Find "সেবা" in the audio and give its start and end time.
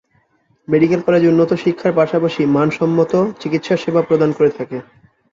3.77-4.01